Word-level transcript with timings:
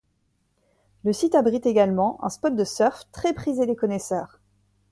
Le 1.03 1.13
site 1.13 1.35
abrite 1.35 1.67
également 1.67 2.17
un 2.25 2.29
spot 2.29 2.55
de 2.55 2.63
surf 2.63 3.03
très 3.11 3.33
prisé 3.33 3.67
des 3.67 3.75
connaisseurs. 3.75 4.39